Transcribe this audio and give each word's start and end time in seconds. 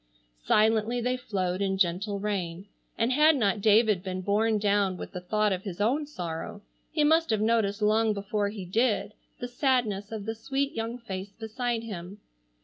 Silently 0.41 0.99
they 0.99 1.15
flowed 1.15 1.61
in 1.61 1.77
gentle 1.77 2.17
rain, 2.19 2.65
and 2.97 3.11
had 3.11 3.35
not 3.35 3.61
David 3.61 4.01
been 4.01 4.21
borne 4.21 4.57
down 4.57 4.97
with 4.97 5.11
the 5.11 5.21
thought 5.21 5.53
of 5.53 5.61
his 5.61 5.79
own 5.79 6.07
sorrow 6.07 6.63
he 6.91 7.03
must 7.03 7.29
have 7.29 7.39
noticed 7.39 7.83
long 7.83 8.11
before 8.11 8.49
he 8.49 8.65
did 8.65 9.13
the 9.39 9.47
sadness 9.47 10.11
of 10.11 10.25
the 10.25 10.33
sweet 10.33 10.71
young 10.73 10.97
face 10.97 11.33
beside 11.33 11.83
him. 11.83 12.19